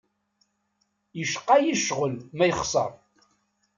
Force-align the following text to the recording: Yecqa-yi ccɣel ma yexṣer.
Yecqa-yi 1.19 1.73
ccɣel 1.81 2.15
ma 2.35 2.45
yexṣer. 2.49 2.91